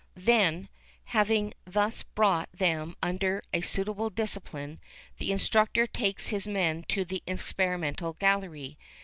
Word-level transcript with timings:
Then, 0.17 0.67
having 1.03 1.53
thus 1.65 2.01
brought 2.01 2.51
them 2.51 2.95
under 3.03 3.43
a 3.53 3.61
suitable 3.61 4.09
discipline, 4.09 4.79
the 5.19 5.31
instructor 5.31 5.85
takes 5.85 6.29
his 6.29 6.47
men 6.47 6.77
into 6.77 7.05
the 7.05 7.21
experimental 7.27 8.13
gallery. 8.13 8.79